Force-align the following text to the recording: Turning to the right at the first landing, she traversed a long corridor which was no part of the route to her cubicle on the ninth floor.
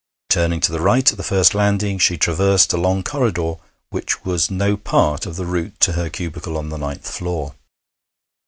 Turning 0.31 0.59
to 0.59 0.71
the 0.71 0.81
right 0.81 1.11
at 1.11 1.15
the 1.17 1.23
first 1.23 1.53
landing, 1.53 1.99
she 1.99 2.17
traversed 2.17 2.73
a 2.73 2.77
long 2.77 3.03
corridor 3.03 3.57
which 3.91 4.25
was 4.25 4.49
no 4.49 4.75
part 4.75 5.27
of 5.27 5.35
the 5.35 5.45
route 5.45 5.79
to 5.79 5.91
her 5.91 6.09
cubicle 6.09 6.57
on 6.57 6.69
the 6.69 6.77
ninth 6.79 7.07
floor. 7.07 7.53